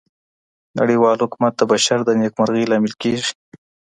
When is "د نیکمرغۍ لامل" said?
2.05-2.93